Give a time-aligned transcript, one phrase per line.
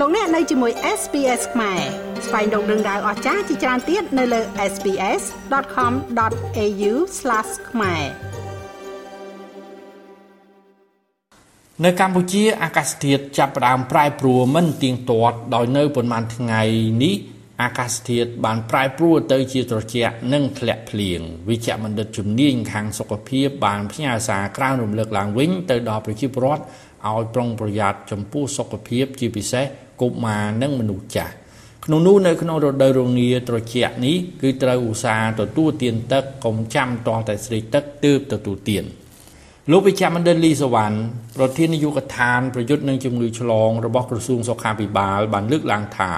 [0.00, 1.80] លោកអ្នកនៅជាមួយ SPS ខ្មែរ
[2.26, 4.40] ស្វែងរកដឹងដៅអស្ចារ្យជាច្រើនទៀតនៅលើ
[4.72, 6.92] SPS.com.au/
[7.70, 8.04] ខ្មែរ
[11.84, 16.62] នៅកម្ពុជាអាកាសធាតុចាប់ផ្ដើមប្រែប្រួលមិនទៀងទាត់ដោយនៅប៉ុន្មានថ្ងៃ
[17.02, 17.16] នេះ
[17.62, 26.62] អាកាសធាតុបានប្រែប្រួលទៅជាត្រជាក់និងធ្លាក់ភ្លៀងវិជ្ជបណ្ឌិតជំនាញខាងសុខភាពបានផ្ញើសារក្រៅរំលឹកឡើងវិញទៅដល់ប្រជាពលរដ្ឋ
[27.08, 29.64] ឲ្យប្រុងប្រយ័ត្នចំពោះសុខភាពជាពិសេស
[30.02, 31.32] កុមារនិងមនុស្សចាស់
[31.84, 38.84] ក្នុងនោះនៅក្នុងរដូវរងាត្រជាក់នេះគឺត្រូវឧស្សាហ៍ទទួលទានទឹកកុំចាំតតែស្រេកទឹកទើបទទួលទាន
[39.72, 40.96] លោកវិជ្ជមណ្ឌលលីសវណ្ណ
[41.36, 46.10] ប្រធាននាយកដ្ឋានប្រយុទ្ធនឹងជំងឺឆ្លងរបស់ក្រសួងសុខាភិបាលបានលើកឡើងថា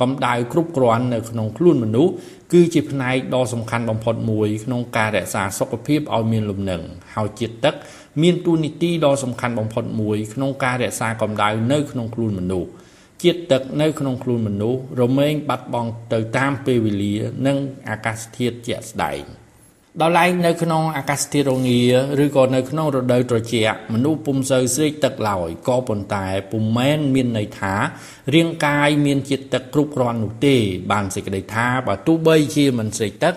[0.00, 2.12] កម្ដៅគ្រប់គ្រាន់នៅក្នុងខ្លួនមនុស្ស
[2.52, 6.82] គឺជាផ្នែកដ៏សំខាន់បំផុតមួយក្នុងការរក្សាសុខភាពឲ្យមានលំនឹង
[7.14, 7.74] ហើយជាតិទឹក
[8.22, 12.70] មានតួនាទីដ៏សំខាន់បំផុតមួយក្នុងការរក្សាកម្ដៅនៅក្នុងខ្លួនមនុស្ស
[13.22, 17.14] ជាតិទឹកនៅក្នុងខ្លួនមនុស្សរមែងបាត់បង់ទៅតាមពេលវេលា
[17.46, 19.22] និងអាកាសធាតុជាក់ស្ដែង។
[20.00, 21.80] ដោយឡែកនៅក្នុងអាកាសធាតុរងា
[22.24, 27.74] ឬក៏នៅក្នុងរដូវត្រជាក់មនុស្សពុំសូវស្រេកទឹកឡើយក៏ប៉ុន្តែពុំមែនមានន័យថា
[28.34, 30.56] រាងកាយមានជាតិទឹកគ្រប់គ្រាន់នោះទេ
[30.92, 33.34] បានសេចក្តីថាបើទោះបីជាមិនស្រេកទឹក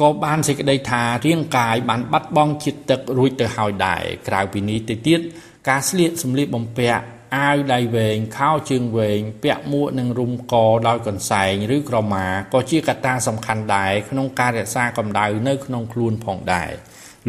[0.00, 5.20] ក៏បានសេចក្តីថារាងកាយបានបាត់បង់ជាតិទឹករួចទៅហើយដែរក្រៅពីនេះទៅទៀត
[5.68, 7.02] ការស្លៀកសម្លៀកបំពាក់
[7.34, 10.54] អាវដៃវែងខោជើងវែងពាក់មួកនិងរុំក
[10.88, 16.70] ដោយកន្សែងឬក្រមាក៏ជាកត្តាសំខាន់ដែរក្នុងការរក្សាកម្ដៅនៅក្នុងខ្លួនផងដែរ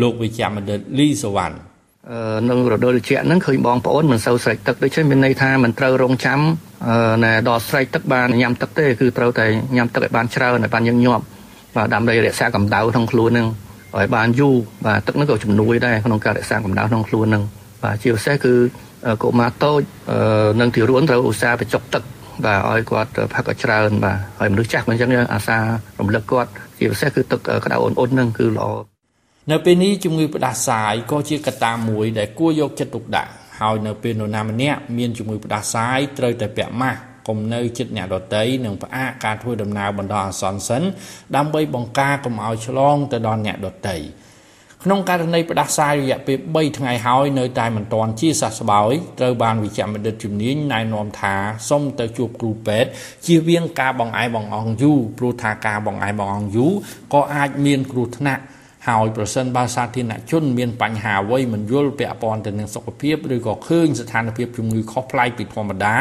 [0.01, 1.57] លោកវិជ្ជបណ្ឌិតលីសវណ្ណ
[2.49, 6.39] នៅរដូវត្រជាក់ហ្នឹងឃើញបងប្អូនមិនសូវស្រេកទឹកដូចនេះមានន័យថាមិនត្រូវរងចាំ
[7.25, 11.23] ណែដល់ស្រេកទឹកបានញ៉ាំទឹកទេគឺត្រូវតែញ៉ាំទឹកឲ្យបានច្រើនឲ្យបានញឹកញាប់
[11.75, 13.47] បាទដើម្បីរក្សាកម្ដៅក្នុងខ្លួនហ្នឹង
[13.97, 17.43] ឲ្យបានយូរបាទទឹកហ្នឹងក៏ជំនួយដែរក្នុងការរក្សាកម្ដៅក្នុងខ្លួនហ្នឹង
[17.83, 18.53] បាទជាពិសេសគឺ
[19.23, 19.81] កុមារតូច
[20.59, 22.03] និងទីរួនត្រូវឧស្សាហ៍បញ្ចុកទឹក
[22.45, 25.63] បាទឲ្យគាត់ផឹកឲ្យច្រើនបាទហើយមនុស្សចាស់មិនអញ្ចឹងអាសារ
[25.99, 28.67] រំលឹកគាត់ជាពិសេសគឺទឹកក្តៅអ៊ុនៗហ្នឹងគឺល្អ
[29.51, 40.83] នៅពេលនេះជំងឺផ្ដាសាយក៏ជាកត្តាមួយដែលគួរយកចិត្តទុកដាក់ហើយនៅពេលនរណាម្នាក់មានជំងឺផ្ដាសាយត្រូវតែពាក់ម៉ាស់កុំនៅចិត្តអ្នកដតីនិងផ្អាកការធ្វើដំណើរបណ្ដោះអាសន្នសិន
[41.35, 43.97] ដើម្បីបង្ការកុំឲ្យឆ្លងទៅដល់អ្នកដតី
[44.87, 51.35] ក្នុងករណីផ្ដាសាយរយៈពេល3ថ្ងៃហើយនៅតែមិនទាន់ជាសះស្បើយត្រូវបានវិជ្ជបណ្ឌិតជំនាញណែនាំថា
[51.69, 52.89] សូមទៅជួបគ្រូពេទ្យ
[53.25, 56.71] ជៀសវាងការបងឯងបងអងយូរព្រោះថាការបងឯងបងអងយូរ
[57.13, 58.41] ក៏អាចមានគ្រោះថ្នាក់
[58.87, 65.95] ហើយប្រសិនបើសាធារណជនមានបញ្ហាអ្វីមិនយល់ពាក់ព័ន្ធទៅនឹងសុខភាពឬក៏ឃើញស្ថានភាពជំងឺខុសប្លែកពីធម្មតា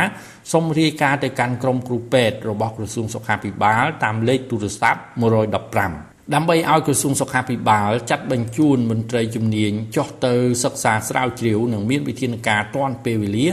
[0.52, 13.48] សូមរាយការណ៍ទៅកាន់ក្រុមគ្រូពេទ្យរបស់ក្រសួងសុខាភិបាលតាមលេខទូរស័ព្ទ115 ដើម្បីឲ្យក្រសួងសុខាភិបាលចាត់បញ្ជូនមន្ត្រីជំនាញចុះទៅសិក្សាស្រាវជ្រាវនិងមានវិធានការទាន់ពេលវេលា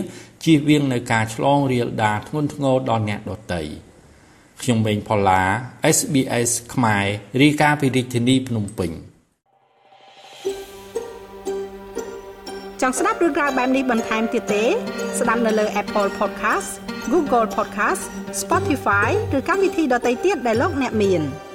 [0.45, 3.61] ជៀសវាងនៅការឆ្លងរាលដាលធ្ងន់ធ្ងរដល់អ្នកដទៃ
[4.61, 5.43] ខ្ញុំម៉េងផល្លា
[5.97, 7.05] SBS ខ្មែរ
[7.41, 8.91] រាយការណ៍ពីរាជធានីភ្នំពេញ
[12.81, 14.63] ចង់ស្ដាប់រឿងក្រៅបែបនេះបន្ថែមទៀតទេ
[15.19, 16.69] ស្ដាប់នៅលើ Apple Podcast
[17.13, 18.03] Google Podcast
[18.41, 21.23] Spotify ឬកម្មវិធីដទៃទៀតដែលលោកអ្នកមាន។